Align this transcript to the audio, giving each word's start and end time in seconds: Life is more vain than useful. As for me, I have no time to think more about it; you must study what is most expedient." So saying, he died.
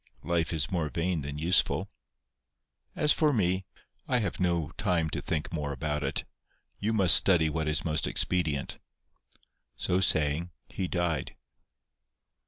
Life 0.23 0.51
is 0.51 0.71
more 0.71 0.89
vain 0.89 1.21
than 1.21 1.37
useful. 1.37 1.87
As 2.95 3.13
for 3.13 3.31
me, 3.31 3.65
I 4.07 4.17
have 4.17 4.39
no 4.39 4.71
time 4.75 5.11
to 5.11 5.21
think 5.21 5.53
more 5.53 5.71
about 5.71 6.03
it; 6.03 6.23
you 6.79 6.91
must 6.91 7.15
study 7.15 7.51
what 7.51 7.67
is 7.67 7.85
most 7.85 8.07
expedient." 8.07 8.79
So 9.77 9.99
saying, 10.01 10.49
he 10.69 10.87
died. 10.87 11.35